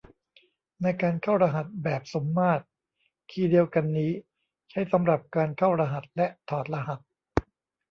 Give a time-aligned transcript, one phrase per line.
[0.81, 2.63] ในการเข้ารหัสแบบสมมาตร
[3.31, 4.11] คีย์เดียวกันนี้
[4.69, 6.99] ใช้สำหรับการเข้ารหัสและถอดรหัส